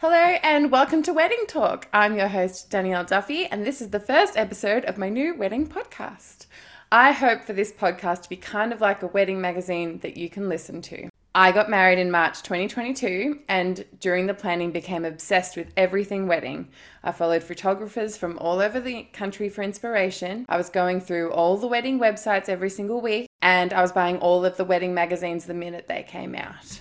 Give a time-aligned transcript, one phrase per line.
[0.00, 1.86] Hello and welcome to Wedding Talk.
[1.92, 5.66] I'm your host, Danielle Duffy, and this is the first episode of my new wedding
[5.66, 6.46] podcast.
[6.90, 10.30] I hope for this podcast to be kind of like a wedding magazine that you
[10.30, 11.10] can listen to.
[11.34, 16.68] I got married in March 2022 and during the planning became obsessed with everything wedding.
[17.04, 20.46] I followed photographers from all over the country for inspiration.
[20.48, 24.16] I was going through all the wedding websites every single week and I was buying
[24.16, 26.80] all of the wedding magazines the minute they came out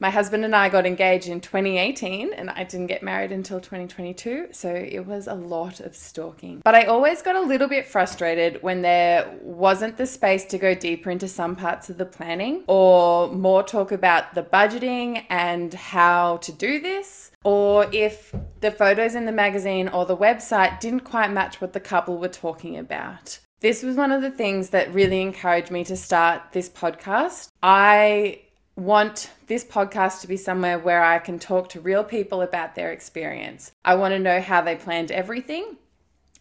[0.00, 4.48] my husband and I got engaged in 2018 and I didn't get married until 2022.
[4.52, 6.62] So it was a lot of stalking.
[6.64, 10.74] But I always got a little bit frustrated when there wasn't the space to go
[10.74, 16.38] deeper into some parts of the planning or more talk about the budgeting and how
[16.38, 17.30] to do this.
[17.44, 21.80] Or if the photos in the magazine or the website didn't quite match what the
[21.80, 23.38] couple were talking about.
[23.60, 27.48] This was one of the things that really encouraged me to start this podcast.
[27.62, 28.40] I
[28.80, 32.92] want this podcast to be somewhere where I can talk to real people about their
[32.92, 33.72] experience.
[33.84, 35.76] I want to know how they planned everything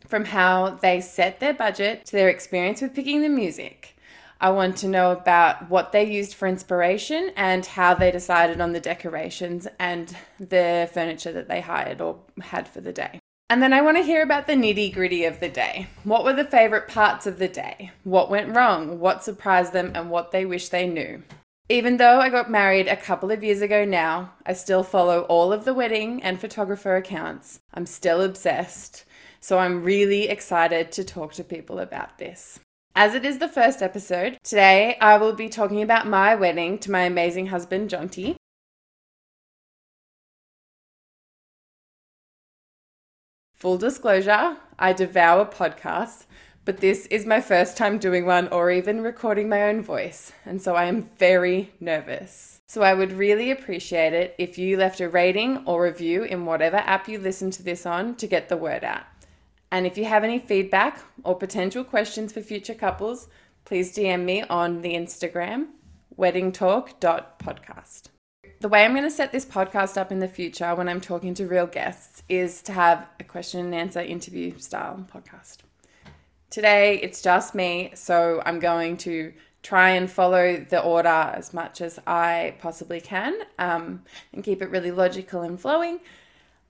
[0.08, 3.96] from how they set their budget to their experience with picking the music.
[4.42, 8.72] I want to know about what they used for inspiration and how they decided on
[8.72, 13.20] the decorations and the furniture that they hired or had for the day.
[13.50, 15.88] And then I want to hear about the nitty gritty of the day.
[16.06, 17.92] What were the favorite parts of the day?
[18.06, 19.00] What went wrong?
[19.00, 19.92] What surprised them?
[19.94, 21.24] And what they wish they knew.
[21.72, 25.54] Even though I got married a couple of years ago now, I still follow all
[25.54, 27.60] of the wedding and photographer accounts.
[27.76, 29.06] I'm still obsessed.
[29.40, 32.60] So I'm really excited to talk to people about this.
[32.96, 36.92] As it is the first episode, today I will be talking about my wedding to
[36.92, 38.36] my amazing husband, Jonty.
[43.54, 46.26] Full disclosure, I devour podcasts
[46.70, 50.62] but this is my first time doing one or even recording my own voice, and
[50.62, 52.62] so I am very nervous.
[52.68, 56.78] So I would really appreciate it if you left a rating or review in whatever
[56.78, 59.02] app you listen to this on to get the word out.
[59.72, 63.30] And if you have any feedback or potential questions for future couples,
[63.66, 65.70] please DM me on the Instagram
[66.20, 68.10] weddingtalk.podcast.
[68.62, 71.34] The way I'm going to set this podcast up in the future when I'm talking
[71.34, 75.64] to real guests is to have a question and answer interview style podcast.
[76.50, 81.80] Today it's just me, so I'm going to try and follow the order as much
[81.82, 86.00] as I possibly can um, and keep it really logical and flowing.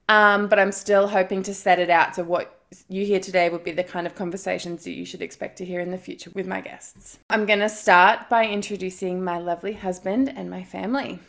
[0.08, 3.64] Um, but I'm still hoping to set it out so what you hear today would
[3.64, 6.46] be the kind of conversations that you should expect to hear in the future with
[6.46, 7.18] my guests.
[7.30, 11.20] I'm going to start by introducing my lovely husband and my family.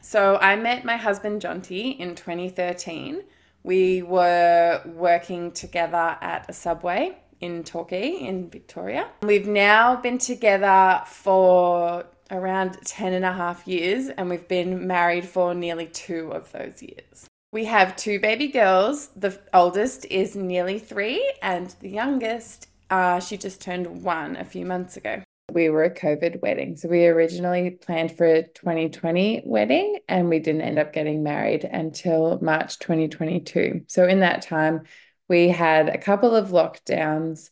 [0.00, 3.22] So I met my husband Jonty in 2013.
[3.64, 9.08] We were working together at a subway in Torquay in Victoria.
[9.22, 15.26] We've now been together for around 10 and a half years and we've been married
[15.26, 17.26] for nearly two of those years.
[17.52, 19.08] We have two baby girls.
[19.08, 24.64] The oldest is nearly three and the youngest, uh, she just turned one a few
[24.64, 25.22] months ago.
[25.52, 26.76] We were a COVID wedding.
[26.76, 31.64] So we originally planned for a 2020 wedding and we didn't end up getting married
[31.64, 33.82] until March 2022.
[33.88, 34.84] So in that time,
[35.32, 37.48] we had a couple of lockdowns,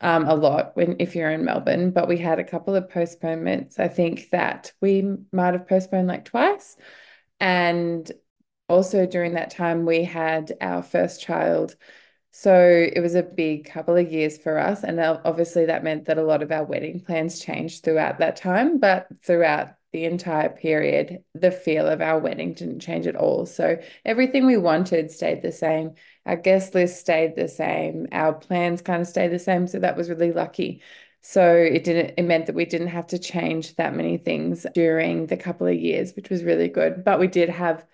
[0.00, 3.80] um, a lot when if you're in Melbourne, but we had a couple of postponements.
[3.80, 6.76] I think that we might have postponed like twice.
[7.40, 8.08] And
[8.68, 11.74] also during that time, we had our first child.
[12.30, 14.84] So it was a big couple of years for us.
[14.84, 18.78] And obviously, that meant that a lot of our wedding plans changed throughout that time.
[18.78, 23.46] But throughout the entire period, the feel of our wedding didn't change at all.
[23.46, 25.92] So everything we wanted stayed the same.
[26.26, 28.08] Our guest list stayed the same.
[28.10, 29.68] Our plans kind of stayed the same.
[29.68, 30.82] So that was really lucky.
[31.20, 35.28] So it didn't, it meant that we didn't have to change that many things during
[35.28, 37.04] the couple of years, which was really good.
[37.04, 37.86] But we did have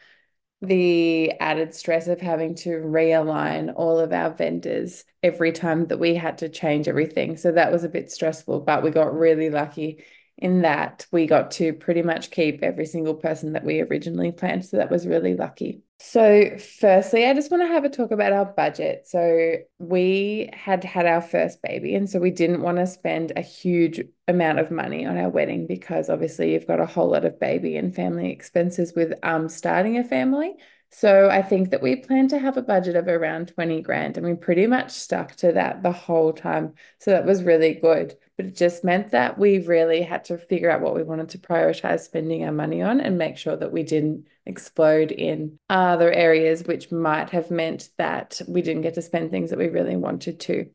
[0.63, 6.15] the added stress of having to realign all of our vendors every time that we
[6.15, 7.37] had to change everything.
[7.37, 10.03] So that was a bit stressful, but we got really lucky
[10.41, 14.65] in that we got to pretty much keep every single person that we originally planned.
[14.65, 15.83] So that was really lucky.
[16.03, 19.07] So, firstly, I just want to have a talk about our budget.
[19.07, 23.43] So, we had had our first baby, and so we didn't want to spend a
[23.43, 27.39] huge amount of money on our wedding because obviously you've got a whole lot of
[27.39, 30.55] baby and family expenses with um starting a family.
[30.93, 34.27] So, I think that we planned to have a budget of around 20 grand, and
[34.27, 36.75] we pretty much stuck to that the whole time.
[36.99, 40.71] So, that was really good but it just meant that we really had to figure
[40.71, 43.83] out what we wanted to prioritize spending our money on and make sure that we
[43.83, 49.31] didn't explode in other areas, which might have meant that we didn't get to spend
[49.31, 50.71] things that we really wanted to.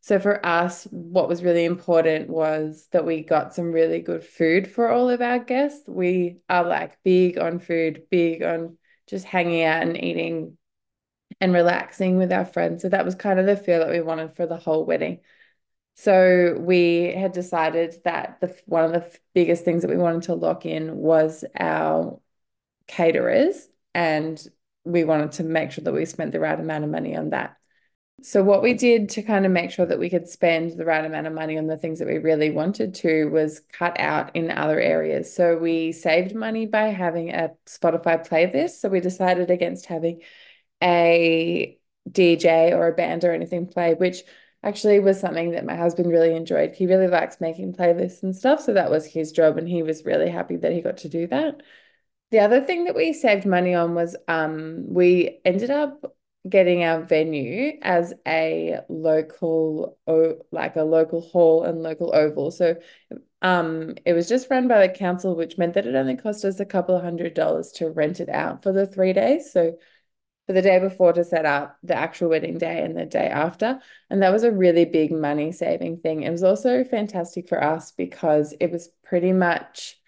[0.00, 4.66] So for us, what was really important was that we got some really good food
[4.66, 5.86] for all of our guests.
[5.86, 8.78] We are like big on food, big on
[9.12, 10.56] just hanging out and eating
[11.40, 12.82] and relaxing with our friends.
[12.82, 15.20] So that was kind of the feel that we wanted for the whole wedding.
[15.94, 20.34] So we had decided that the one of the biggest things that we wanted to
[20.34, 22.18] lock in was our
[22.86, 24.42] caterers, and
[24.84, 27.56] we wanted to make sure that we spent the right amount of money on that.
[28.24, 31.04] So what we did to kind of make sure that we could spend the right
[31.04, 34.50] amount of money on the things that we really wanted to was cut out in
[34.50, 35.34] other areas.
[35.34, 38.80] So we saved money by having a Spotify playlist.
[38.80, 40.22] So we decided against having
[40.80, 41.78] a
[42.10, 44.22] DJ or a band or anything play, which
[44.62, 46.74] actually was something that my husband really enjoyed.
[46.74, 48.60] He really likes making playlists and stuff.
[48.60, 51.26] So that was his job, and he was really happy that he got to do
[51.26, 51.60] that.
[52.30, 56.14] The other thing that we saved money on was um, we ended up
[56.48, 59.96] getting our venue as a local
[60.50, 62.74] like a local hall and local oval so
[63.42, 66.58] um it was just run by the council which meant that it only cost us
[66.58, 69.76] a couple of hundred dollars to rent it out for the three days so
[70.46, 73.80] for the day before to set up the actual wedding day and the day after.
[74.10, 76.22] And that was a really big money saving thing.
[76.22, 79.98] It was also fantastic for us because it was pretty much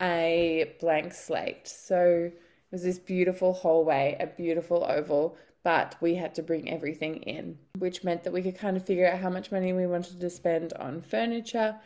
[0.00, 1.68] a blank slate.
[1.68, 7.16] So it was this beautiful hallway, a beautiful oval, but we had to bring everything
[7.22, 10.20] in, which meant that we could kind of figure out how much money we wanted
[10.20, 11.76] to spend on furniture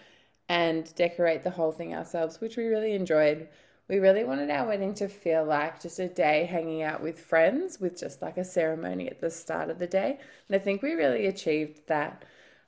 [0.48, 3.48] and decorate the whole thing ourselves, which we really enjoyed
[3.88, 7.78] we really wanted our wedding to feel like just a day hanging out with friends
[7.80, 10.18] with just like a ceremony at the start of the day.
[10.48, 12.24] And I think we really achieved that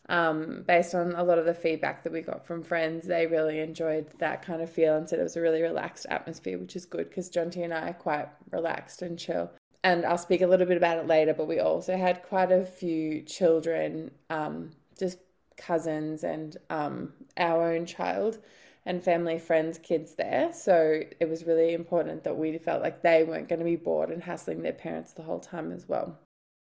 [0.09, 3.06] um, based on a lot of the feedback that we got from friends.
[3.06, 6.59] They really enjoyed that kind of feel and said it was a really relaxed atmosphere,
[6.59, 9.50] which is good because Jonty and I are quite relaxed and chill.
[9.87, 12.65] And I'll speak a little bit about it later, but we also had quite a
[12.67, 15.19] few children, um, just
[15.56, 18.38] cousins and um, our own child
[18.85, 20.53] and family, friends, kids there.
[20.53, 24.11] So it was really important that we felt like they weren't going to be bored
[24.11, 26.19] and hassling their parents the whole time as well.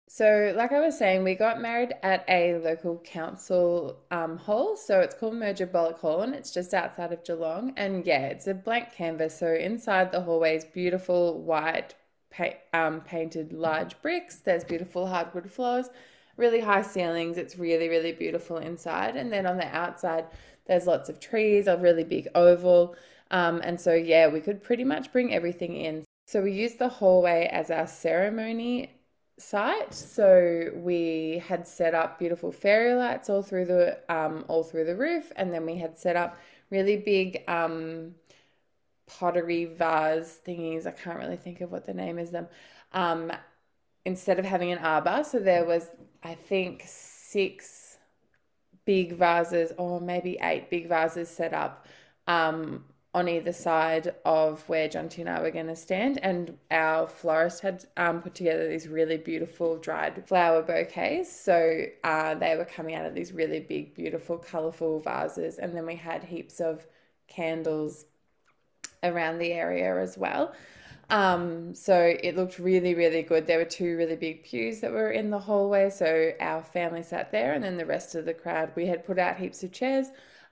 [0.08, 4.78] So, like I was saying, we got married at a local council um, hall.
[4.78, 7.74] So it's called Merger Hall and it's just outside of Geelong.
[7.78, 9.40] And yeah, it's a blank canvas.
[9.40, 11.96] So inside the hallway is beautiful white
[12.30, 14.38] pa- um, painted large bricks.
[14.38, 15.90] There's beautiful hardwood floors,
[16.36, 17.38] really high ceilings.
[17.38, 19.16] It's really, really beautiful inside.
[19.16, 20.26] And then on the outside,
[20.66, 22.96] there's lots of trees, a really big oval.
[23.32, 26.04] Um, and so, yeah, we could pretty much bring everything in.
[26.28, 28.92] So, we used the hallway as our ceremony
[29.38, 29.94] site.
[29.94, 34.96] So, we had set up beautiful fairy lights all through the um, all through the
[34.96, 36.38] roof, and then we had set up
[36.70, 38.16] really big um,
[39.08, 40.86] pottery vase thingies.
[40.86, 42.48] I can't really think of what the name is them.
[42.94, 43.32] Um,
[44.06, 45.90] instead of having an arbor, so there was
[46.24, 47.98] I think six
[48.86, 51.86] big vases, or maybe eight big vases set up
[52.26, 56.20] um, on either side of where Jonty and I were going to stand.
[56.24, 61.30] And our florist had um, put together these really beautiful dried flower bouquets.
[61.30, 65.58] So uh, they were coming out of these really big, beautiful, colourful vases.
[65.58, 66.88] And then we had heaps of
[67.28, 68.06] candles
[69.08, 70.54] around the area as well.
[71.10, 73.48] Um, so it looked really, really good.
[73.48, 75.90] There were two really big pews that were in the hallway.
[75.90, 79.18] So our family sat there, and then the rest of the crowd, we had put
[79.18, 80.08] out heaps of chairs,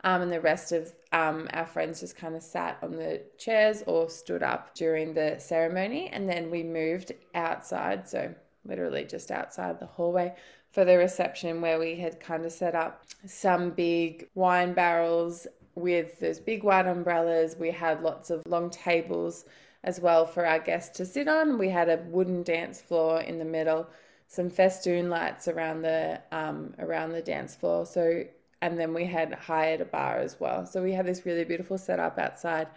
[0.06, 3.84] um, and the rest of um, our friends just kind of sat on the chairs
[3.86, 6.08] or stood up during the ceremony.
[6.08, 8.34] And then we moved outside, so
[8.64, 10.36] literally just outside the hallway
[10.72, 16.20] for the reception, where we had kind of set up some big wine barrels with
[16.20, 17.56] those big white umbrellas.
[17.58, 19.46] We had lots of long tables
[19.84, 21.58] as well for our guests to sit on.
[21.58, 23.88] We had a wooden dance floor in the middle,
[24.28, 27.86] some festoon lights around the um, around the dance floor.
[27.86, 28.24] So
[28.62, 30.66] and then we had hired a bar as well.
[30.66, 32.68] So we had this really beautiful setup outside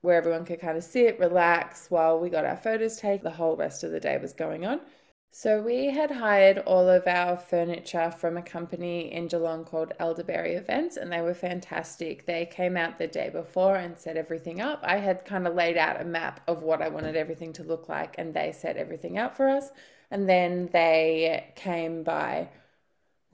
[0.00, 3.24] where everyone could kind of sit, relax while we got our photos taken.
[3.24, 4.80] The whole rest of the day was going on.
[5.30, 10.54] So we had hired all of our furniture from a company in Geelong called Elderberry
[10.54, 12.24] Events, and they were fantastic.
[12.24, 14.80] They came out the day before and set everything up.
[14.82, 17.86] I had kind of laid out a map of what I wanted everything to look
[17.88, 19.70] like, and they set everything out for us.
[20.10, 22.48] And then they came by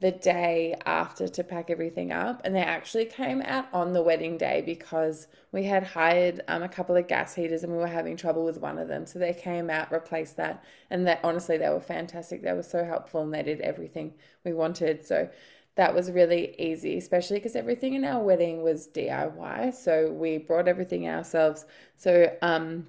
[0.02, 4.36] the day after to pack everything up and they actually came out on the wedding
[4.36, 8.16] day because we had hired um, a couple of gas heaters and we were having
[8.16, 9.06] trouble with one of them.
[9.06, 12.42] So they came out replaced that and that honestly they were fantastic.
[12.42, 15.06] They were so helpful and they did everything we wanted.
[15.06, 15.30] So
[15.76, 20.66] that was really easy especially because everything in our wedding was diy so we brought
[20.66, 21.64] everything ourselves.
[21.96, 22.88] So um,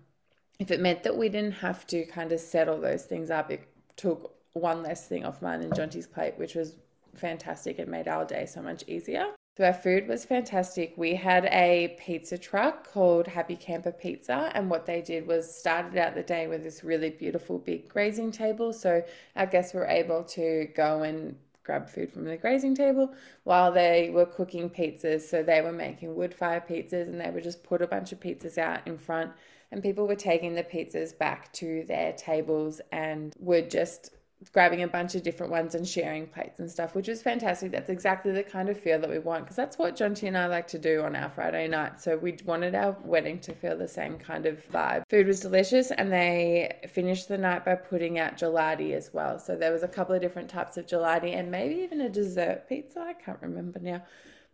[0.57, 3.51] if it meant that we didn't have to kind of set all those things up
[3.51, 3.63] it
[3.97, 6.75] took one less thing off mine and Jonty's plate, which was
[7.15, 7.79] fantastic.
[7.79, 9.27] It made our day so much easier.
[9.55, 10.95] So our food was fantastic.
[10.97, 15.95] We had a pizza truck called Happy Camper Pizza, and what they did was started
[15.95, 18.73] out the day with this really beautiful big grazing table.
[18.73, 19.03] So
[19.35, 24.09] our guests were able to go and grab food from the grazing table while they
[24.09, 25.21] were cooking pizzas.
[25.21, 28.19] So they were making wood fire pizzas, and they would just put a bunch of
[28.19, 29.31] pizzas out in front,
[29.71, 34.09] and people were taking the pizzas back to their tables and would just
[34.51, 37.71] grabbing a bunch of different ones and sharing plates and stuff, which was fantastic.
[37.71, 40.47] That's exactly the kind of feel that we want because that's what Jonty and I
[40.47, 42.01] like to do on our Friday night.
[42.01, 45.03] So we wanted our wedding to feel the same kind of vibe.
[45.09, 49.39] Food was delicious and they finished the night by putting out gelati as well.
[49.39, 52.67] So there was a couple of different types of gelati and maybe even a dessert
[52.67, 52.99] pizza.
[52.99, 54.03] I can't remember now.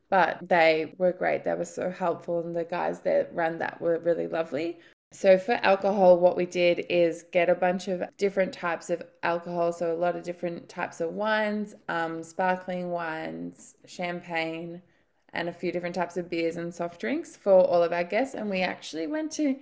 [0.09, 1.43] But they were great.
[1.43, 4.79] They were so helpful, and the guys that ran that were really lovely.
[5.11, 9.73] So for alcohol, what we did is get a bunch of different types of alcohol.
[9.73, 14.81] So a lot of different types of wines, um, sparkling wines, champagne,
[15.33, 18.35] and a few different types of beers and soft drinks for all of our guests.
[18.35, 19.57] And we actually went to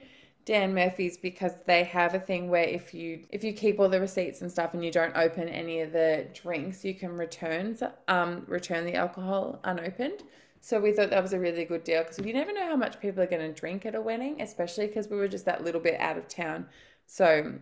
[0.46, 4.00] Dan Murphy's because they have a thing where if you if you keep all the
[4.00, 7.78] receipts and stuff and you don't open any of the drinks, you can return
[8.08, 10.24] um return the alcohol unopened.
[10.62, 13.00] So we thought that was a really good deal because you never know how much
[13.00, 15.82] people are going to drink at a wedding, especially because we were just that little
[15.82, 16.66] bit out of town.
[17.06, 17.54] So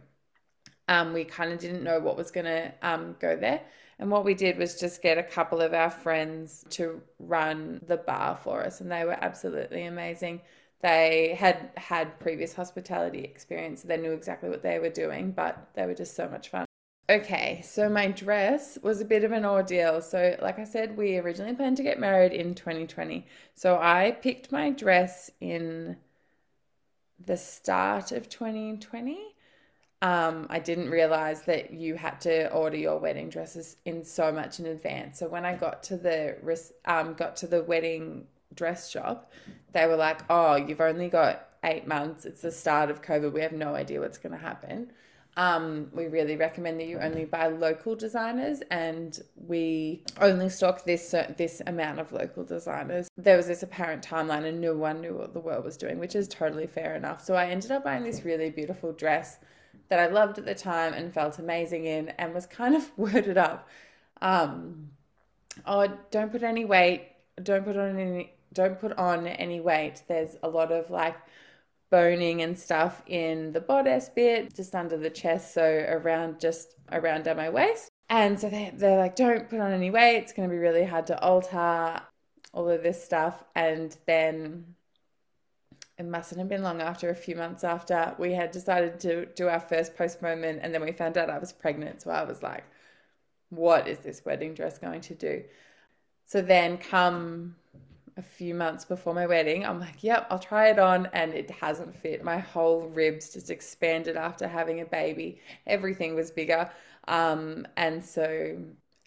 [0.87, 3.61] um, we kind of didn't know what was going to um, go there.
[3.97, 7.97] And what we did was just get a couple of our friends to run the
[7.97, 10.41] bar for us, and they were absolutely amazing.
[10.81, 15.69] They had had previous hospitality experience, so they knew exactly what they were doing, but
[15.75, 16.64] they were just so much fun.
[17.07, 20.01] Okay, so my dress was a bit of an ordeal.
[20.01, 23.27] So, like I said, we originally planned to get married in 2020.
[23.53, 25.97] So, I picked my dress in
[27.23, 29.19] the start of 2020.
[30.01, 34.59] Um, I didn't realize that you had to order your wedding dresses in so much
[34.59, 35.19] in advance.
[35.19, 36.37] So when I got to the
[36.85, 39.31] um, got to the wedding dress shop,
[39.73, 42.25] they were like, "Oh, you've only got eight months.
[42.25, 43.31] It's the start of COVID.
[43.31, 44.91] We have no idea what's going to happen."
[45.37, 51.13] Um, we really recommend that you only buy local designers, and we only stock this
[51.37, 53.09] this amount of local designers.
[53.17, 56.15] There was this apparent timeline, and no one knew what the world was doing, which
[56.15, 57.23] is totally fair enough.
[57.23, 59.39] So I ended up buying this really beautiful dress
[59.89, 63.37] that I loved at the time and felt amazing in, and was kind of worded
[63.37, 63.67] up.
[64.21, 64.91] Um,
[65.65, 67.09] oh, don't put any weight.
[67.43, 68.31] Don't put on any.
[68.53, 70.03] Don't put on any weight.
[70.07, 71.17] There's a lot of like
[71.89, 77.23] boning and stuff in the bodice bit, just under the chest, so around just around
[77.23, 77.89] down my waist.
[78.09, 80.83] And so they, they're like, don't put on any weight, it's going to be really
[80.83, 82.01] hard to alter,
[82.53, 83.43] all of this stuff.
[83.55, 84.75] And then
[85.97, 89.47] it mustn't have been long after, a few months after, we had decided to do
[89.47, 90.59] our first postponement.
[90.61, 92.01] And then we found out I was pregnant.
[92.01, 92.63] So I was like,
[93.49, 95.43] what is this wedding dress going to do?
[96.25, 97.55] So then, come
[98.17, 99.65] a few months before my wedding.
[99.65, 101.07] I'm like, yep, I'll try it on.
[101.13, 102.23] And it hasn't fit.
[102.23, 105.39] My whole ribs just expanded after having a baby.
[105.67, 106.69] Everything was bigger.
[107.07, 108.57] Um, and so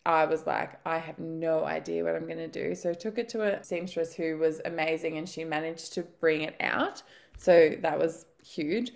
[0.04, 2.74] I was like, I have no idea what I'm going to do.
[2.74, 6.42] So I took it to a seamstress who was amazing and she managed to bring
[6.42, 7.02] it out.
[7.38, 8.92] So that was huge.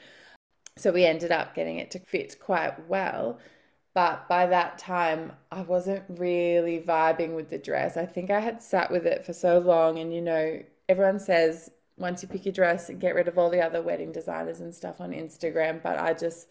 [0.76, 3.38] So we ended up getting it to fit quite well.
[3.94, 7.96] But by that time, I wasn't really vibing with the dress.
[7.96, 9.98] I think I had sat with it for so long.
[9.98, 13.60] And, you know, everyone says once you pick your dress, get rid of all the
[13.60, 15.82] other wedding designers and stuff on Instagram.
[15.82, 16.48] But I just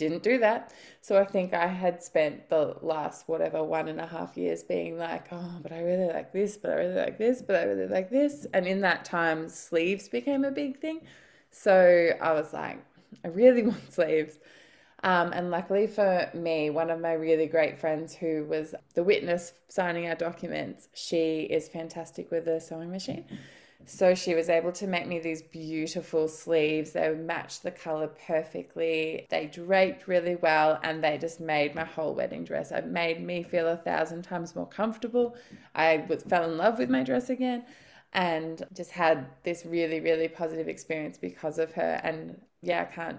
[0.00, 0.72] didn't do that.
[1.02, 4.98] So I think I had spent the last, whatever, one and a half years being
[4.98, 7.86] like, oh, but I really like this, but I really like this, but I really
[7.86, 8.46] like this.
[8.54, 11.02] And in that time, sleeves became a big thing.
[11.50, 12.78] So I was like,
[13.24, 14.38] I really want sleeves.
[15.02, 19.52] Um, and luckily for me, one of my really great friends who was the witness
[19.68, 23.24] signing our documents, she is fantastic with a sewing machine.
[23.86, 26.92] So she was able to make me these beautiful sleeves.
[26.92, 29.26] They matched the color perfectly.
[29.30, 32.70] They draped really well and they just made my whole wedding dress.
[32.72, 35.34] It made me feel a thousand times more comfortable.
[35.74, 37.64] I was, fell in love with my dress again
[38.12, 42.00] and just had this really, really positive experience because of her.
[42.02, 43.18] And yeah, I can't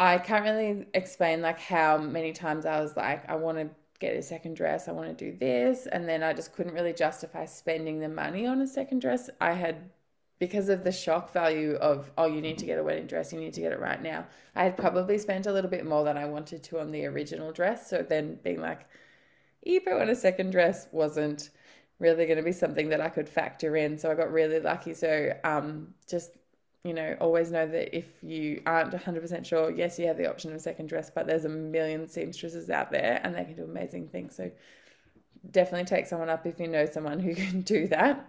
[0.00, 4.16] I can't really explain like how many times I was like, I want to get
[4.16, 7.44] a second dress, I want to do this, and then I just couldn't really justify
[7.44, 9.28] spending the money on a second dress.
[9.42, 9.90] I had
[10.38, 13.38] because of the shock value of oh you need to get a wedding dress you
[13.38, 14.26] need to get it right now
[14.56, 17.52] i had probably spent a little bit more than i wanted to on the original
[17.52, 17.90] dress.
[17.90, 18.86] So then being like
[19.66, 21.50] ebay on a second dress wasn't
[21.98, 23.98] really going to be something that i could factor in.
[23.98, 24.94] So i got really lucky.
[24.94, 26.38] So um just
[26.84, 30.50] you know, always know that if you aren't 100% sure, yes, you have the option
[30.50, 33.64] of a second dress, but there's a million seamstresses out there and they can do
[33.64, 34.34] amazing things.
[34.34, 34.50] So
[35.50, 38.26] definitely take someone up if you know someone who can do that.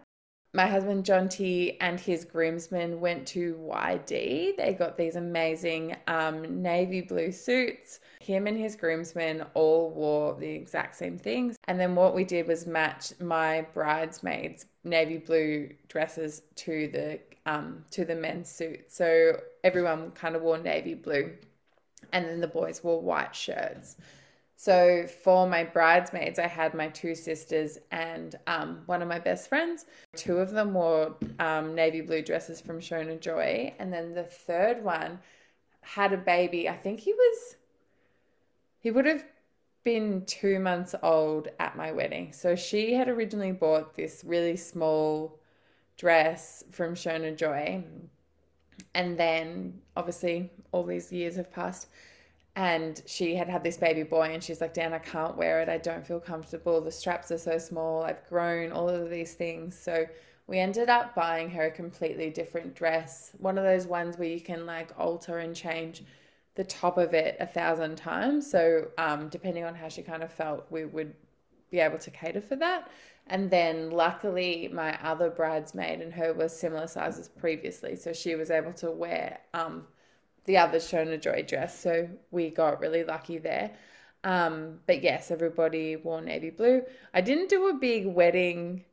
[0.54, 4.58] My husband Jonty and his groomsmen went to YD.
[4.58, 8.02] They got these amazing um, navy blue suits.
[8.20, 11.56] Him and his groomsmen all wore the exact same things.
[11.70, 17.84] And then what we did was match my bridesmaids' navy blue dresses to the um,
[17.92, 18.92] to the men's suit.
[18.92, 21.32] So everyone kind of wore navy blue,
[22.14, 23.98] and then the boys wore white shirts.
[24.56, 29.50] So for my bridesmaids, I had my two sisters and um, one of my best
[29.50, 29.86] friends.
[30.16, 34.84] Two of them wore um, navy blue dresses from Shona Joy, and then the third
[34.84, 35.18] one
[35.82, 36.70] had a baby.
[36.70, 37.56] I think he was,
[38.78, 39.26] he would have
[39.84, 42.32] been two months old at my wedding.
[42.32, 45.40] So she had originally bought this really small
[45.98, 47.84] dress from Shona Joy,
[48.94, 51.88] and then obviously all these years have passed
[52.56, 55.70] and she had had this baby boy and she's like dan i can't wear it.
[55.70, 56.82] I don't feel comfortable.
[56.82, 58.04] The straps are so small.
[58.04, 59.78] I've grown all of these things.
[59.78, 60.06] So
[60.48, 63.32] we ended up buying her a completely different dress.
[63.38, 66.04] One of those ones where you can like alter and change
[66.56, 68.52] the top of it a thousand times.
[68.52, 71.14] So um, depending on how she kind of felt we would
[71.70, 72.90] be able to cater for that
[73.28, 78.52] and then luckily my other bridesmaid and her were similar sizes previously so she was
[78.52, 79.86] able to wear um,
[80.46, 81.80] the other Shona Joy dress.
[81.80, 83.72] So we got really lucky there.
[84.24, 86.84] Um, but yes, everybody wore navy blue.
[87.14, 88.86] I didn't do a big wedding,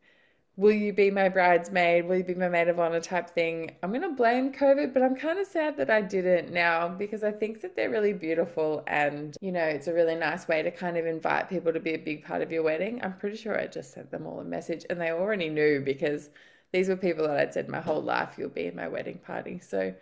[0.58, 2.04] will you be my bridesmaid?
[2.04, 3.76] Will you be my maid of honor type thing?
[3.80, 7.22] I'm going to blame COVID, but I'm kind of sad that I didn't now because
[7.22, 10.72] I think that they're really beautiful and, you know, it's a really nice way to
[10.72, 13.00] kind of invite people to be a big part of your wedding.
[13.04, 16.30] I'm pretty sure I just sent them all a message and they already knew because
[16.72, 19.60] these were people that I'd said my whole life, you'll be in my wedding party.
[19.60, 19.94] So,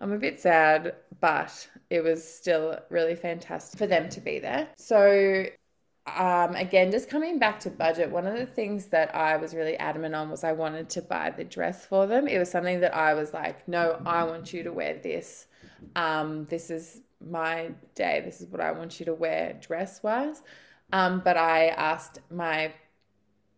[0.00, 4.68] I'm a bit sad, but it was still really fantastic for them to be there.
[4.76, 5.46] So,
[6.06, 9.76] um, again, just coming back to budget, one of the things that I was really
[9.78, 12.28] adamant on was I wanted to buy the dress for them.
[12.28, 15.46] It was something that I was like, no, I want you to wear this.
[15.96, 18.20] Um, this is my day.
[18.22, 20.42] This is what I want you to wear dress wise.
[20.92, 22.72] Um, but I asked my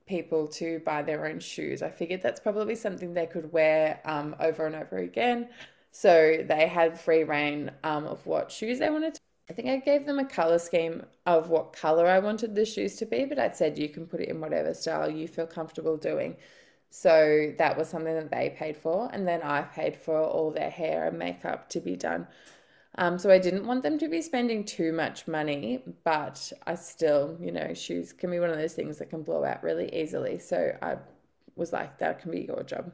[0.07, 1.83] people to buy their own shoes.
[1.83, 5.49] I figured that's probably something they could wear um, over and over again.
[5.91, 9.15] So they had free reign um, of what shoes they wanted.
[9.15, 9.21] To.
[9.49, 12.97] I think I gave them a color scheme of what color I wanted the shoes
[12.97, 15.97] to be, but I'd said you can put it in whatever style you feel comfortable
[15.97, 16.37] doing.
[16.91, 20.71] So that was something that they paid for, and then I paid for all their
[20.71, 22.27] hair and makeup to be done.
[22.99, 27.37] Um, so I didn't want them to be spending too much money, but I still,
[27.41, 30.39] you know, shoes can be one of those things that can blow out really easily.
[30.39, 30.97] So I
[31.57, 32.91] was like, that can be your job.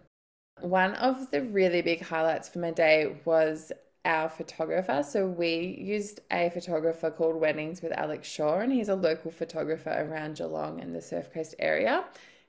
[0.60, 3.72] One of the really big highlights for my day was
[4.04, 5.04] our photographer.
[5.08, 9.90] So we used a photographer called Weddings with Alex Shore, and he's a local photographer
[9.90, 12.04] around Geelong and the Surf Coast area.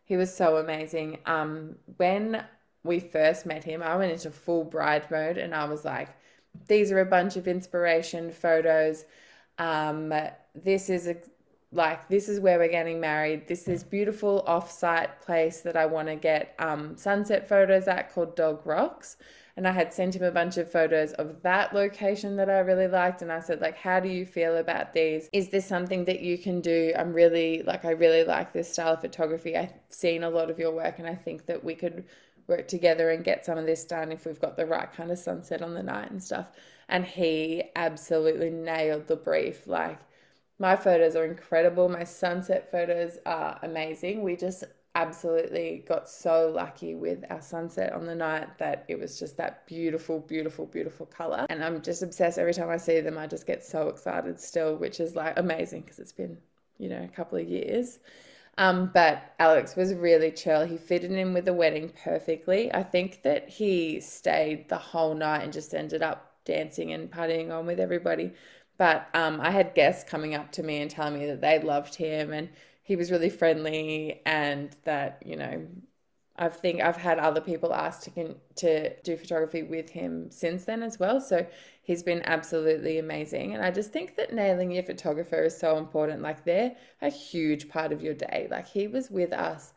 [0.06, 1.20] He was so amazing.
[1.26, 2.44] Um, when
[2.84, 6.10] we first met him, I went into full bride mode and I was like,
[6.68, 9.06] these are a bunch of inspiration photos.
[9.58, 10.14] Um,
[10.56, 11.16] this is a
[11.72, 16.08] like this is where we're getting married this is beautiful off-site place that i want
[16.08, 19.18] to get um, sunset photos at called dog rocks
[19.56, 22.88] and i had sent him a bunch of photos of that location that i really
[22.88, 25.30] liked and i said like how do you feel about these?
[25.34, 26.94] Is this something that you can do?
[26.98, 29.56] I'm really like i really like this style of photography.
[29.58, 32.06] I've seen a lot of your work and i think that we could
[32.48, 35.18] work together and get some of this done if we've got the right kind of
[35.18, 36.48] sunset on the night and stuff.
[36.90, 39.68] And he absolutely nailed the brief.
[39.68, 40.00] Like
[40.60, 41.90] my photos are incredible.
[41.90, 44.24] My sunset photos are amazing.
[44.24, 49.20] We just absolutely got so lucky with our sunset on the night that it was
[49.20, 51.46] just that beautiful, beautiful, beautiful color.
[51.50, 53.18] And I'm just obsessed every time I see them.
[53.18, 56.38] I just get so excited still, which is like amazing because it's been,
[56.78, 58.00] you know, a couple of years.
[58.60, 60.64] Um, but Alex was really chill.
[60.66, 62.72] He fitted in with the wedding perfectly.
[62.72, 67.52] I think that he stayed the whole night and just ended up dancing and partying
[67.52, 68.34] on with everybody
[68.78, 71.96] but um, I had guests coming up to me and telling me that they loved
[71.96, 72.50] him and
[72.84, 75.66] he was really friendly and that, you know,
[76.36, 80.66] I think I've had other people ask to can, to do photography with him since
[80.66, 81.22] then as well.
[81.22, 81.46] So
[81.84, 83.54] he's been absolutely amazing.
[83.54, 86.22] And I just think that nailing your photographer is so important.
[86.22, 88.48] Like they're a huge part of your day.
[88.50, 89.74] Like he was with us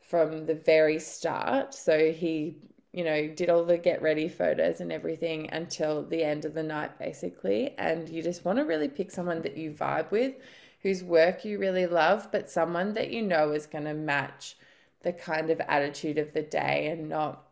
[0.00, 1.74] from the very start.
[1.74, 2.56] So he
[2.92, 6.62] you know, did all the get ready photos and everything until the end of the
[6.62, 7.74] night, basically.
[7.78, 10.34] And you just want to really pick someone that you vibe with,
[10.82, 14.56] whose work you really love, but someone that you know is going to match
[15.02, 17.44] the kind of attitude of the day and not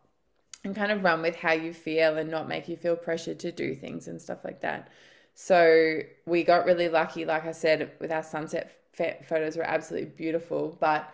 [0.63, 3.51] and kind of run with how you feel and not make you feel pressured to
[3.51, 4.89] do things and stuff like that.
[5.33, 10.75] So we got really lucky, like I said, with our sunset photos were absolutely beautiful,
[10.79, 11.13] but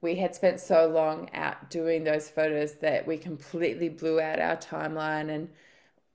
[0.00, 4.56] we had spent so long out doing those photos that we completely blew out our
[4.56, 5.48] timeline and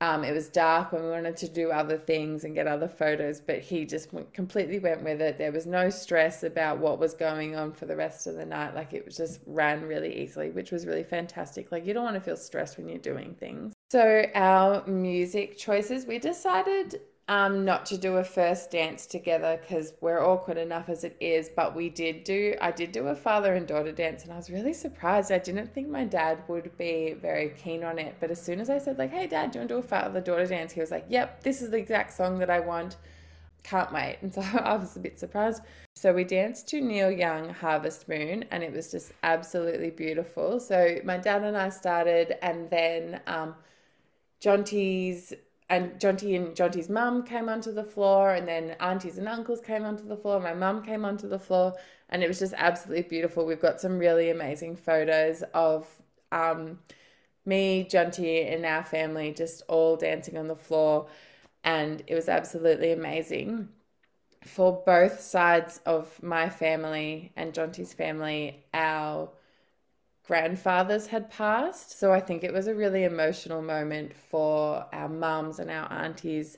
[0.01, 3.39] um, it was dark when we wanted to do other things and get other photos,
[3.39, 5.37] but he just went, completely went with it.
[5.37, 8.73] There was no stress about what was going on for the rest of the night.
[8.73, 11.71] Like it just ran really easily, which was really fantastic.
[11.71, 13.73] Like you don't want to feel stressed when you're doing things.
[13.91, 19.93] So, our music choices, we decided um, not to do a first dance together because
[20.01, 21.47] we're awkward enough as it is.
[21.47, 24.49] But we did do, I did do a father and daughter dance, and I was
[24.49, 25.31] really surprised.
[25.31, 28.17] I didn't think my dad would be very keen on it.
[28.19, 29.81] But as soon as I said, like, hey, dad, do you want to do a
[29.81, 30.73] father daughter dance?
[30.73, 32.97] He was like, yep, this is the exact song that I want.
[33.63, 34.17] Can't wait.
[34.21, 35.61] And so I was a bit surprised.
[35.95, 40.59] So we danced to Neil Young Harvest Moon, and it was just absolutely beautiful.
[40.59, 43.55] So my dad and I started, and then um,
[44.41, 45.33] Jonty's
[45.71, 49.85] and Jonty and Jonty's mum came onto the floor, and then aunties and uncles came
[49.85, 50.37] onto the floor.
[50.41, 51.73] My mum came onto the floor,
[52.09, 53.45] and it was just absolutely beautiful.
[53.45, 55.87] We've got some really amazing photos of
[56.33, 56.79] um,
[57.45, 61.07] me, Jonty, and our family just all dancing on the floor,
[61.63, 63.69] and it was absolutely amazing.
[64.43, 69.29] For both sides of my family and Jonty's family, our
[70.25, 71.99] grandfathers had passed.
[71.99, 76.57] So I think it was a really emotional moment for our mums and our aunties,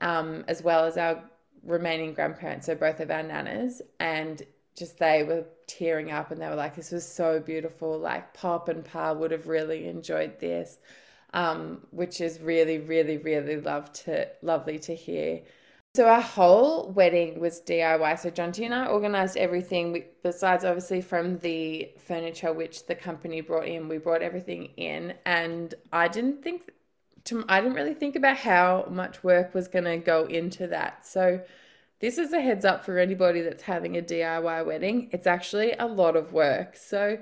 [0.00, 1.22] um, as well as our
[1.64, 3.80] remaining grandparents, so both of our nanas.
[4.00, 4.42] And
[4.76, 7.98] just they were tearing up and they were like, this was so beautiful.
[7.98, 10.78] Like Pop and Pa would have really enjoyed this,
[11.34, 15.42] um, which is really, really, really love to, lovely to hear.
[15.94, 18.18] So our whole wedding was DIY.
[18.18, 23.68] So Jonty and I organized everything besides obviously from the furniture which the company brought
[23.68, 23.90] in.
[23.90, 26.70] We brought everything in and I didn't think
[27.24, 31.04] to I didn't really think about how much work was going to go into that.
[31.06, 31.42] So
[32.00, 35.10] this is a heads up for anybody that's having a DIY wedding.
[35.12, 36.74] It's actually a lot of work.
[36.74, 37.18] So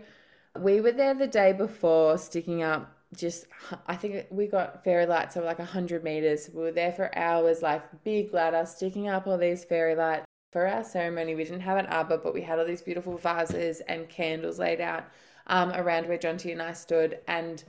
[0.56, 3.46] we were there the day before sticking up just
[3.87, 6.51] I think we got fairy lights over like 100 meters.
[6.53, 10.25] We were there for hours, like big ladder, sticking up all these fairy lights.
[10.53, 13.81] For our ceremony, we didn't have an arbor, but we had all these beautiful vases
[13.83, 15.05] and candles laid out
[15.46, 17.20] um, around where Jonty and I stood.
[17.29, 17.62] And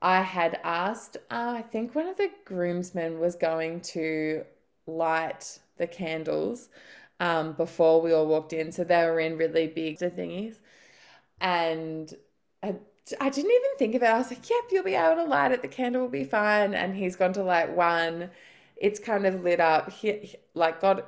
[0.00, 4.44] I had asked, uh, I think one of the groomsmen was going to
[4.86, 6.68] light the candles
[7.18, 8.70] um, before we all walked in.
[8.70, 10.58] So they were in really big thingies.
[11.40, 12.12] And
[13.20, 14.06] I didn't even think of it.
[14.06, 15.62] I was like, yep, you'll be able to light it.
[15.62, 16.74] The candle will be fine.
[16.74, 18.30] And he's gone to light one.
[18.76, 19.90] It's kind of lit up.
[19.90, 21.04] He, like, God,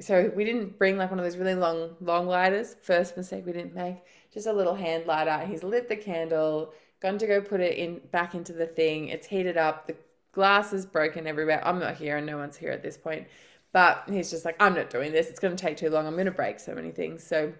[0.00, 2.76] so we didn't bring like one of those really long, long lighters.
[2.82, 3.96] First mistake we didn't make.
[4.32, 5.46] Just a little hand lighter.
[5.46, 9.08] He's lit the candle, gone to go put it in back into the thing.
[9.08, 9.86] It's heated up.
[9.86, 9.96] The
[10.32, 11.62] glass is broken everywhere.
[11.64, 13.28] I'm not here and no one's here at this point.
[13.72, 15.28] But he's just like, I'm not doing this.
[15.28, 16.06] It's going to take too long.
[16.06, 17.24] I'm going to break so many things.
[17.24, 17.52] So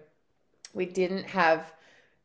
[0.73, 1.73] we didn't have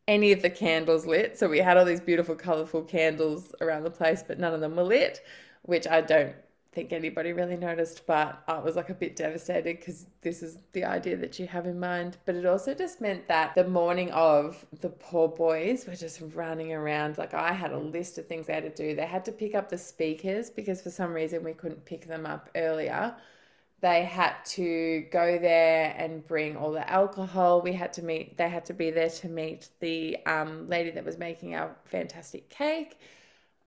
[0.08, 1.38] any of the candles lit.
[1.38, 4.76] So we had all these beautiful, colorful candles around the place, but none of them
[4.76, 5.24] were lit,
[5.62, 6.34] which I don't
[6.72, 10.84] think anybody really noticed, but I was like a bit devastated because this is the
[10.84, 12.16] idea that you have in mind.
[12.26, 16.72] But it also just meant that the morning of, the poor boys were just running
[16.72, 17.18] around.
[17.18, 18.94] Like I had a list of things they had to do.
[18.94, 22.24] They had to pick up the speakers because for some reason we couldn't pick them
[22.24, 23.16] up earlier
[23.80, 27.62] they had to go there and bring all the alcohol.
[27.62, 31.04] We had to meet, they had to be there to meet the um, lady that
[31.04, 32.98] was making our fantastic cake.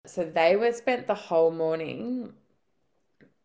[0.04, 2.32] So they were spent the whole morning,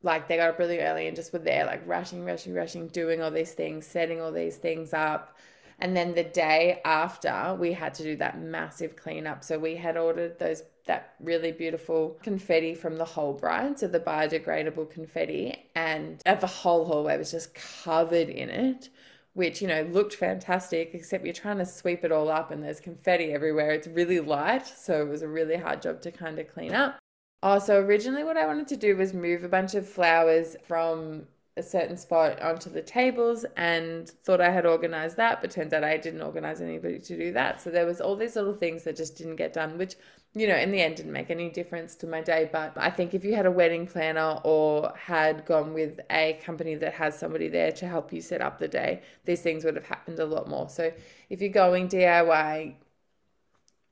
[0.04, 3.22] like they got up really early and just were there, like rushing, rushing, rushing, doing
[3.22, 5.38] all these things, setting all these things up.
[5.80, 9.44] And then the day after, we had to do that massive cleanup.
[9.44, 14.00] So we had ordered those that really beautiful confetti from the whole bride, so the
[14.00, 18.90] biodegradable confetti, and the whole hallway was just covered in it,
[19.34, 20.92] which you know looked fantastic.
[20.94, 23.72] Except you're trying to sweep it all up, and there's confetti everywhere.
[23.72, 26.98] It's really light, so it was a really hard job to kind of clean up.
[27.44, 31.28] Oh, also, originally, what I wanted to do was move a bunch of flowers from
[31.58, 35.84] a certain spot onto the tables and thought I had organized that, but turns out
[35.84, 37.60] I didn't organize anybody to do that.
[37.60, 39.96] So there was all these little things that just didn't get done, which,
[40.34, 42.50] you know, in the end didn't make any difference to my day.
[42.52, 46.76] But I think if you had a wedding planner or had gone with a company
[46.76, 49.86] that has somebody there to help you set up the day, these things would have
[49.86, 50.70] happened a lot more.
[50.70, 50.92] So
[51.30, 52.76] if you're going DIY,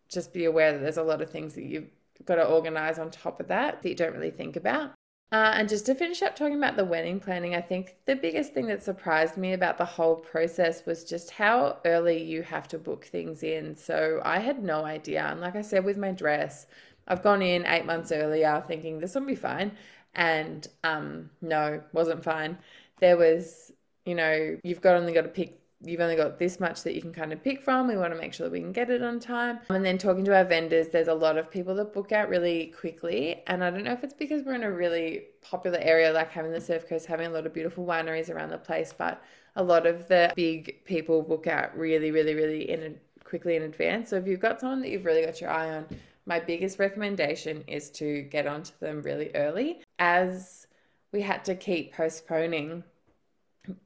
[0.07, 1.89] just be aware that there's a lot of things that you've
[2.25, 4.93] got to organize on top of that that you don't really think about.
[5.31, 8.51] Uh, and just to finish up talking about the wedding planning, I think the biggest
[8.53, 12.79] thing that surprised me about the whole process was just how early you have to
[12.79, 13.75] book things in.
[13.75, 15.23] So I had no idea.
[15.25, 16.65] And like I said, with my dress,
[17.07, 19.71] I've gone in eight months earlier thinking this will be fine.
[20.15, 22.57] And um, no, wasn't fine.
[22.99, 23.71] There was
[24.05, 27.01] you know, you've got only got to pick you've only got this much that you
[27.01, 27.87] can kind of pick from.
[27.87, 29.59] We want to make sure that we can get it on time.
[29.69, 32.73] And then talking to our vendors, there's a lot of people that book out really
[32.77, 33.43] quickly.
[33.47, 36.51] And I don't know if it's because we're in a really popular area, like having
[36.51, 39.23] the Surf Coast, having a lot of beautiful wineries around the place, but
[39.55, 43.63] a lot of the big people book out really, really, really in a, quickly in
[43.63, 44.09] advance.
[44.09, 45.85] So if you've got someone that you've really got your eye on,
[46.25, 49.81] my biggest recommendation is to get onto them really early.
[49.97, 50.67] As
[51.11, 52.83] we had to keep postponing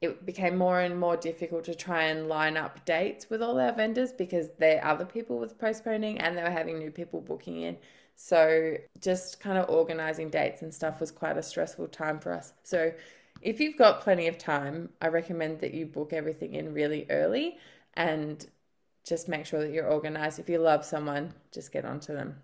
[0.00, 3.72] it became more and more difficult to try and line up dates with all our
[3.72, 7.76] vendors because their other people was postponing and they were having new people booking in.
[8.16, 12.52] So just kind of organizing dates and stuff was quite a stressful time for us.
[12.62, 12.92] So
[13.42, 17.58] if you've got plenty of time, I recommend that you book everything in really early
[17.94, 18.46] and
[19.04, 20.38] just make sure that you're organized.
[20.38, 22.36] If you love someone, just get onto them.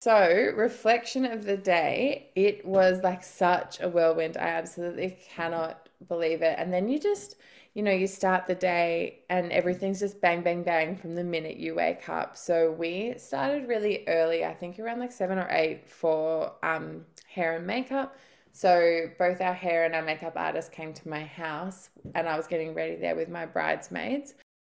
[0.00, 4.36] So, reflection of the day, it was like such a whirlwind.
[4.36, 6.56] I absolutely cannot believe it.
[6.58, 7.36] And then you just,
[7.74, 11.56] you know, you start the day and everything's just bang, bang, bang from the minute
[11.56, 12.36] you wake up.
[12.36, 17.56] So we started really early, I think around like seven or eight for um, hair
[17.56, 18.16] and makeup.
[18.52, 22.46] So both our hair and our makeup artist came to my house and I was
[22.46, 24.34] getting ready there with my bridesmaids.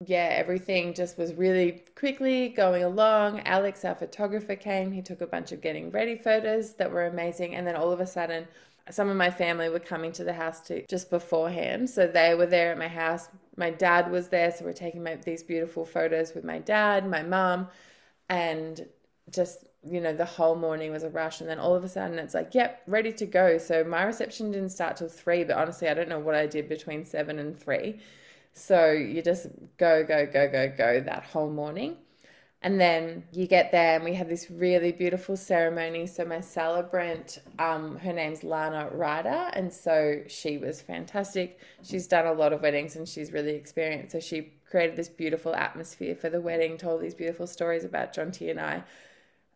[0.07, 3.41] Yeah, everything just was really quickly going along.
[3.41, 4.91] Alex, our photographer, came.
[4.93, 7.55] He took a bunch of getting ready photos that were amazing.
[7.55, 8.49] And then all of a sudden,
[8.91, 11.89] some of my family were coming to the house too just beforehand.
[11.89, 13.29] So they were there at my house.
[13.57, 17.23] My dad was there, so we're taking my, these beautiful photos with my dad, my
[17.23, 17.69] mom,
[18.29, 18.87] and
[19.31, 21.41] just you know the whole morning was a rush.
[21.41, 23.59] And then all of a sudden it's like, yep, ready to go.
[23.59, 26.69] So my reception didn't start till three, but honestly, I don't know what I did
[26.69, 28.01] between seven and three.
[28.53, 29.47] So you just
[29.79, 31.97] go, go, go, go, go that whole morning.
[32.63, 36.07] And then you get there, and we have this really beautiful ceremony.
[36.07, 41.59] So, my celebrant, um, her name's Lana Ryder, and so she was fantastic.
[41.83, 44.13] She's done a lot of weddings and she's really experienced.
[44.13, 48.51] So, she created this beautiful atmosphere for the wedding, told these beautiful stories about Jonty
[48.51, 48.85] and I.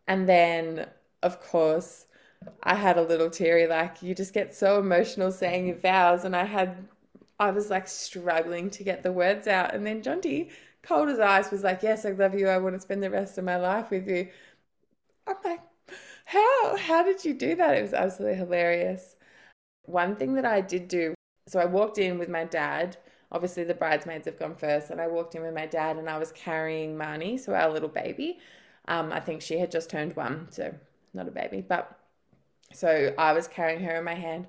[0.07, 0.87] And then,
[1.21, 2.07] of course,
[2.63, 6.25] I had a little teary, like, you just get so emotional saying your vows.
[6.25, 6.87] And I had,
[7.39, 9.73] I was like struggling to get the words out.
[9.75, 10.49] And then Jonty
[10.87, 12.47] cold as ice was like, Yes, I love you.
[12.47, 14.29] I want to spend the rest of my life with you.
[15.27, 15.61] I'm like,
[16.25, 17.77] How how did you do that?
[17.77, 19.15] It was absolutely hilarious.
[19.85, 21.15] One thing that I did do,
[21.47, 22.97] so I walked in with my dad.
[23.31, 26.17] Obviously the bridesmaids have gone first, and I walked in with my dad and I
[26.19, 28.39] was carrying Marnie, so our little baby.
[28.87, 30.73] Um, I think she had just turned one, so
[31.13, 31.99] not a baby, but
[32.73, 34.47] so I was carrying her in my hand.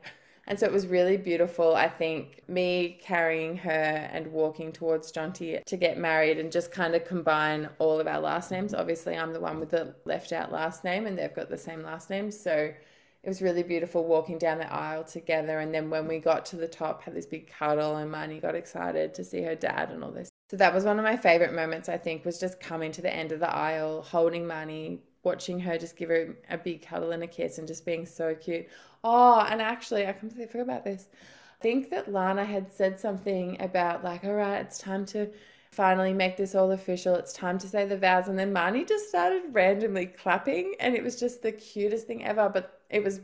[0.48, 1.74] And so it was really beautiful.
[1.74, 6.94] I think me carrying her and walking towards Jonty to get married and just kind
[6.94, 8.72] of combine all of our last names.
[8.72, 11.82] Obviously, I'm the one with the left out last name, and they've got the same
[11.82, 12.30] last name.
[12.30, 15.58] So it was really beautiful walking down the aisle together.
[15.58, 18.54] And then when we got to the top, had this big cuddle, and Marnie got
[18.54, 20.28] excited to see her dad and all this.
[20.48, 23.12] So that was one of my favorite moments, I think, was just coming to the
[23.12, 27.24] end of the aisle, holding Marnie, watching her just give her a big cuddle and
[27.24, 28.68] a kiss and just being so cute.
[29.08, 31.08] Oh, and actually, I completely forgot about this.
[31.14, 35.30] I think that Lana had said something about, like, all right, it's time to
[35.70, 37.14] finally make this all official.
[37.14, 38.26] It's time to say the vows.
[38.26, 42.48] And then Marnie just started randomly clapping, and it was just the cutest thing ever.
[42.48, 43.20] But it was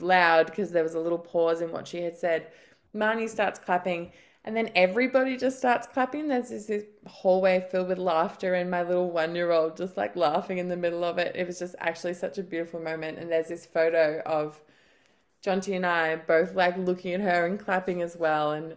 [0.00, 2.48] loud because there was a little pause in what she had said.
[2.94, 4.12] Marnie starts clapping
[4.44, 6.28] and then everybody just starts clapping.
[6.28, 10.16] There's this, this hallway filled with laughter, and my little one year old just like
[10.16, 11.36] laughing in the middle of it.
[11.36, 13.18] It was just actually such a beautiful moment.
[13.18, 14.60] And there's this photo of
[15.44, 18.52] Jonty and I both like looking at her and clapping as well.
[18.52, 18.76] And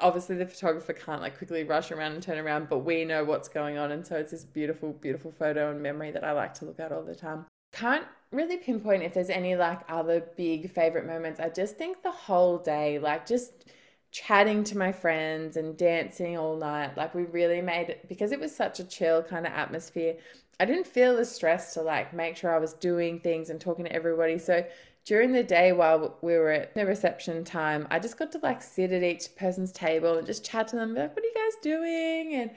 [0.00, 3.48] obviously, the photographer can't like quickly rush around and turn around, but we know what's
[3.48, 3.92] going on.
[3.92, 6.92] And so it's this beautiful, beautiful photo and memory that I like to look at
[6.92, 7.46] all the time.
[7.72, 11.40] Can't really pinpoint if there's any like other big favorite moments.
[11.40, 13.64] I just think the whole day, like, just
[14.12, 16.96] chatting to my friends and dancing all night.
[16.96, 20.16] Like we really made it because it was such a chill kind of atmosphere.
[20.60, 23.86] I didn't feel the stress to like make sure I was doing things and talking
[23.86, 24.38] to everybody.
[24.38, 24.64] So
[25.04, 28.62] during the day while we were at the reception time, I just got to like
[28.62, 31.62] sit at each person's table and just chat to them, like, what are you guys
[31.62, 32.34] doing?
[32.34, 32.50] And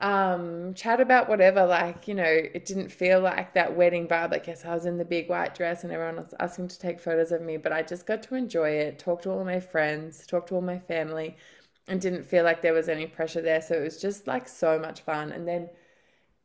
[0.00, 1.66] um, chat about whatever.
[1.66, 4.32] Like, you know, it didn't feel like that wedding vibe.
[4.32, 7.00] I guess I was in the big white dress and everyone was asking to take
[7.00, 10.24] photos of me, but I just got to enjoy it, talk to all my friends,
[10.26, 11.36] talk to all my family,
[11.88, 13.60] and didn't feel like there was any pressure there.
[13.60, 15.32] So it was just like so much fun.
[15.32, 15.68] And then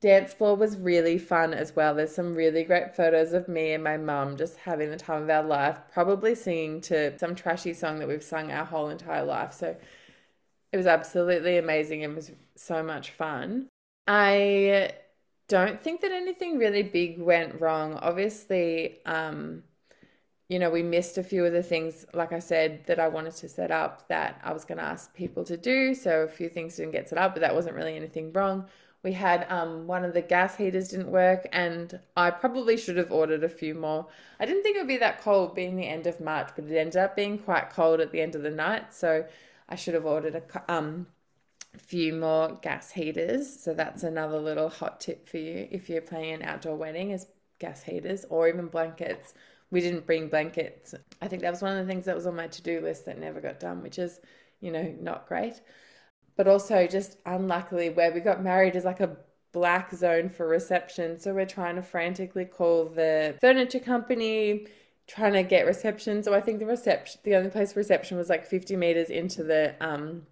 [0.04, 1.96] dance floor was really fun as well.
[1.96, 5.30] There's some really great photos of me and my mum just having the time of
[5.30, 9.54] our life, probably singing to some trashy song that we've sung our whole entire life.
[9.54, 9.78] So
[10.74, 12.02] it was absolutely amazing.
[12.02, 13.70] It was so much fun.
[14.06, 14.92] I
[15.48, 17.94] don't think that anything really big went wrong.
[17.94, 19.64] Obviously, um,
[20.50, 23.36] you know, we missed a few of the things, like I said, that I wanted
[23.36, 25.96] to set up that I was going to ask people to do.
[25.96, 28.66] So a few things didn't get set up, but that wasn't really anything wrong.
[29.04, 33.12] We had um, one of the gas heaters didn't work, and I probably should have
[33.12, 34.08] ordered a few more.
[34.40, 36.78] I didn't think it would be that cold being the end of March, but it
[36.78, 38.94] ended up being quite cold at the end of the night.
[38.94, 39.26] So
[39.68, 41.08] I should have ordered a um,
[41.78, 43.60] few more gas heaters.
[43.60, 47.28] So that's another little hot tip for you if you're planning an outdoor wedding is
[47.60, 49.34] gas heaters or even blankets
[49.74, 50.94] we didn't bring blankets.
[51.20, 53.08] I think that was one of the things that was on my to do list
[53.08, 54.22] that never got done, which is,
[54.62, 55.62] you know, not great.
[56.36, 59.18] But also, just unluckily, where we got married is like a
[59.52, 61.20] black zone for reception.
[61.20, 64.68] So we're trying to frantically call the furniture company,
[65.08, 66.24] trying to get reception.
[66.24, 69.44] So I think the reception, the only place for reception was like 50 meters into
[69.44, 70.26] the, um,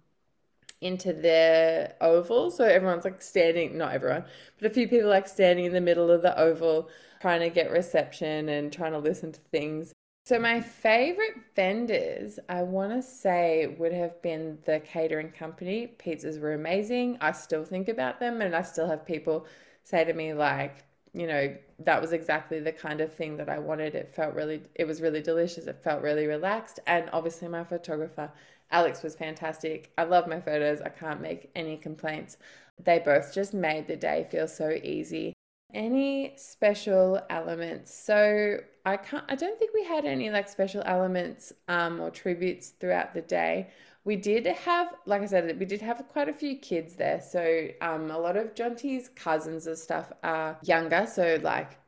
[0.80, 2.50] into the oval.
[2.50, 4.24] So everyone's like standing, not everyone,
[4.58, 7.70] but a few people like standing in the middle of the oval trying to get
[7.70, 9.92] reception and trying to listen to things.
[10.24, 15.96] So, my favorite vendors, I want to say, would have been the catering company.
[15.98, 17.18] Pizzas were amazing.
[17.20, 19.46] I still think about them, and I still have people
[19.82, 23.58] say to me, like, you know, that was exactly the kind of thing that I
[23.58, 23.96] wanted.
[23.96, 25.66] It felt really, it was really delicious.
[25.66, 26.78] It felt really relaxed.
[26.86, 28.30] And obviously, my photographer,
[28.70, 29.92] Alex, was fantastic.
[29.98, 30.80] I love my photos.
[30.82, 32.36] I can't make any complaints.
[32.82, 35.32] They both just made the day feel so easy
[35.74, 41.52] any special elements so i can't i don't think we had any like special elements
[41.68, 43.68] um, or tributes throughout the day.
[44.04, 47.20] We did have like i said we did have quite a few kids there.
[47.20, 51.06] So um, a lot of jonty's cousins and stuff are younger.
[51.06, 51.78] So like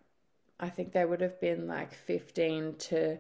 [0.61, 3.19] i think they would have been like 15 to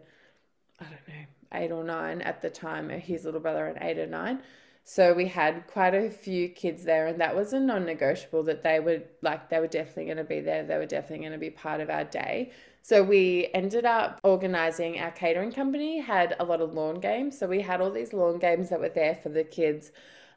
[0.80, 4.06] i don't know 8 or 9 at the time his little brother at 8 or
[4.06, 4.42] 9
[4.86, 8.62] so we had quite a few kids there, and that was a non negotiable that
[8.62, 10.62] they were like, they were definitely going to be there.
[10.62, 12.52] They were definitely going to be part of our day.
[12.82, 17.38] So we ended up organizing our catering company, had a lot of lawn games.
[17.38, 19.90] So we had all these lawn games that were there for the kids.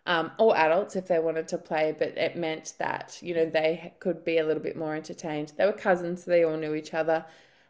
[0.06, 3.94] Um, or adults if they wanted to play, but it meant that, you know, they
[4.00, 5.52] could be a little bit more entertained.
[5.58, 7.26] They were cousins, so they all knew each other.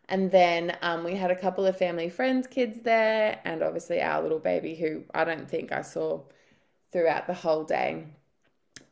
[0.07, 4.21] And then um, we had a couple of family friends' kids there, and obviously our
[4.21, 6.21] little baby, who I don't think I saw
[6.91, 8.05] throughout the whole day.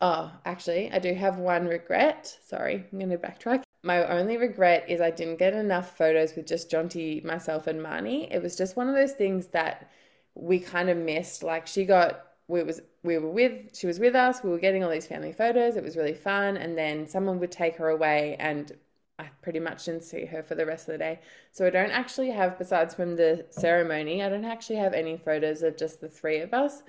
[0.02, 2.38] Oh, actually, I do have one regret.
[2.46, 3.64] Sorry, I'm going to backtrack.
[3.84, 8.28] My only regret is I didn't get enough photos with just Jonty, myself, and Marnie.
[8.32, 9.90] It was just one of those things that
[10.34, 11.44] we kind of missed.
[11.44, 14.44] Like she got, we was we were with, she was with us.
[14.44, 15.78] We were getting all these family photos.
[15.78, 18.72] It was really fun, and then someone would take her away, and
[19.18, 21.20] I pretty much didn't see her for the rest of the day.
[21.52, 25.64] So I don't actually have, besides from the ceremony, I don't actually have any photos
[25.64, 26.84] of just the three of us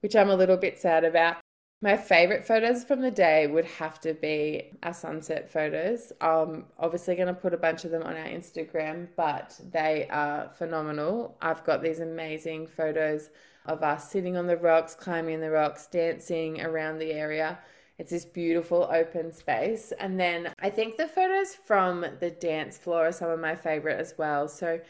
[0.00, 1.36] which I'm a little bit sad about.
[1.82, 6.12] My favorite photos from the day would have to be our sunset photos.
[6.20, 10.50] I'm obviously going to put a bunch of them on our Instagram, but they are
[10.58, 11.38] phenomenal.
[11.40, 13.30] I've got these amazing photos
[13.64, 17.58] of us sitting on the rocks, climbing the rocks, dancing around the area.
[17.98, 19.92] It's this beautiful open space.
[19.98, 24.00] And then I think the photos from the dance floor are some of my favorite
[24.00, 24.48] as well.
[24.48, 24.80] So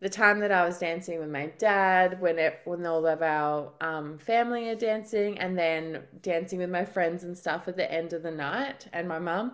[0.00, 3.72] the time that I was dancing with my dad, when it when all of our
[3.80, 8.12] um, family are dancing, and then dancing with my friends and stuff at the end
[8.12, 9.52] of the night, and my mum.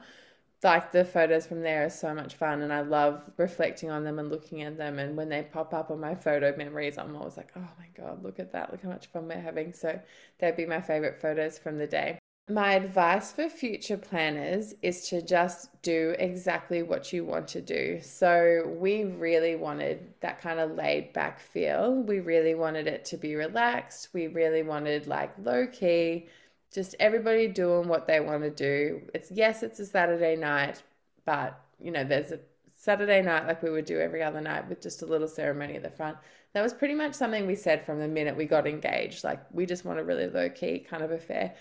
[0.62, 4.18] Like the photos from there are so much fun, and I love reflecting on them
[4.18, 4.98] and looking at them.
[4.98, 8.24] And when they pop up on my photo memories, I'm always like, oh my god,
[8.24, 8.72] look at that!
[8.72, 9.72] Look how much fun we're having.
[9.72, 10.00] So
[10.38, 12.18] they'd be my favorite photos from the day.
[12.48, 18.00] My advice for future planners is to just do exactly what you want to do.
[18.00, 22.02] So, we really wanted that kind of laid back feel.
[22.02, 24.10] We really wanted it to be relaxed.
[24.12, 26.28] We really wanted like low key,
[26.72, 29.02] just everybody doing what they want to do.
[29.12, 30.84] It's yes, it's a Saturday night,
[31.24, 32.38] but you know, there's a
[32.74, 35.82] Saturday night like we would do every other night with just a little ceremony at
[35.82, 36.16] the front.
[36.52, 39.24] That was pretty much something we said from the minute we got engaged.
[39.24, 41.54] Like, we just want a really low key kind of affair.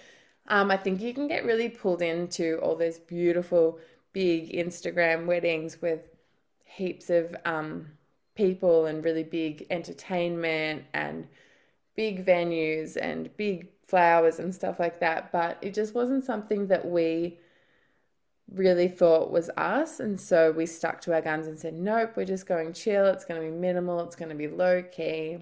[0.47, 3.79] Um, I think you can get really pulled into all those beautiful
[4.13, 6.01] big Instagram weddings with
[6.63, 7.87] heaps of um,
[8.35, 11.27] people and really big entertainment and
[11.95, 15.31] big venues and big flowers and stuff like that.
[15.31, 17.39] But it just wasn't something that we
[18.51, 19.99] really thought was us.
[19.99, 23.05] And so we stuck to our guns and said, nope, we're just going chill.
[23.07, 24.01] It's going to be minimal.
[24.01, 25.39] It's going to be low key.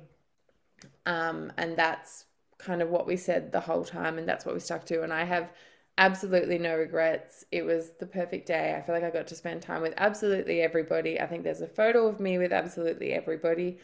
[1.06, 2.26] Um, and that's
[2.64, 5.04] kind of what we said the whole time, and that's what we stuck to.
[5.04, 5.52] And I have
[5.98, 7.46] absolutely no regrets.
[7.52, 8.76] It was the perfect day.
[8.76, 11.20] I feel like I got to spend time with absolutely everybody.
[11.20, 13.80] I think there's a photo of me with absolutely everybody.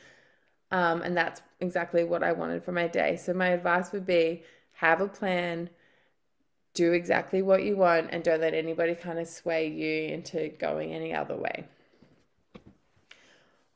[0.72, 3.16] Um, and that's exactly what I wanted for my day.
[3.16, 5.70] So, my advice would be have a plan,
[6.74, 10.94] do exactly what you want, and don't let anybody kind of sway you into going
[10.94, 11.66] any other way.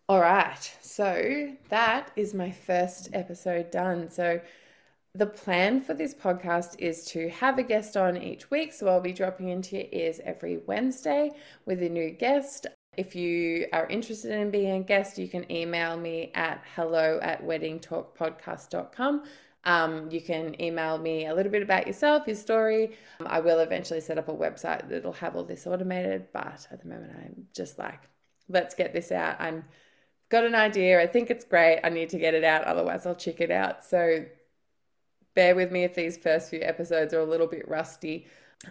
[0.08, 4.12] All right, so that is my first episode done.
[4.12, 4.42] So,
[5.16, 8.74] the plan for this podcast is to have a guest on each week.
[8.74, 11.32] So, I'll be dropping into your ears every Wednesday
[11.66, 12.66] with a new guest.
[12.98, 17.44] If you are interested in being a guest, you can email me at hello at
[17.44, 19.24] weddingtalkpodcast.com.
[19.66, 22.98] Um, you can email me a little bit about yourself, your story.
[23.26, 26.88] I will eventually set up a website that'll have all this automated, but at the
[26.88, 28.02] moment I'm just like,
[28.50, 29.38] let's get this out.
[29.40, 29.64] I'm
[30.30, 31.02] got an idea.
[31.02, 31.80] I think it's great.
[31.84, 33.86] I need to get it out, otherwise I'll check it out.
[33.86, 34.26] So
[35.36, 38.28] bear with me if these first few episodes are a little bit rusty.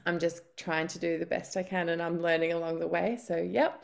[0.06, 3.18] I'm just trying to do the best I can and I'm learning along the way.
[3.22, 3.82] So, yep.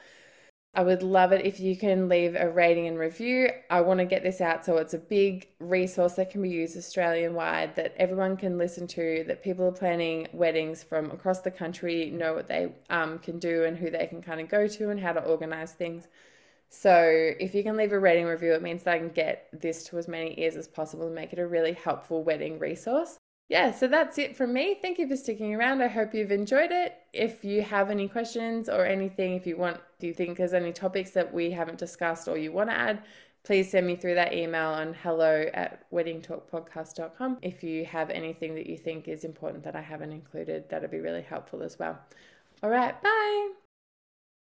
[0.75, 3.51] I would love it if you can leave a rating and review.
[3.71, 6.77] I want to get this out so it's a big resource that can be used
[6.77, 11.51] Australian wide, that everyone can listen to, that people are planning weddings from across the
[11.51, 14.91] country know what they um, can do and who they can kind of go to
[14.91, 16.07] and how to organize things.
[16.71, 19.85] So if you can leave a rating review, it means that I can get this
[19.85, 23.73] to as many ears as possible and make it a really helpful wedding resource yeah,
[23.73, 24.77] so that's it from me.
[24.81, 25.81] Thank you for sticking around.
[25.81, 26.97] I hope you've enjoyed it.
[27.15, 30.73] If you have any questions or anything, if you want, do you think there's any
[30.73, 33.03] topics that we haven't discussed or you want to add,
[33.45, 37.39] please send me through that email on hello at weddingtalkpodcast.com.
[37.41, 41.01] If you have anything that you think is important that I haven't included, that'd be
[41.01, 41.99] really helpful as well.
[42.63, 43.53] All right, bye.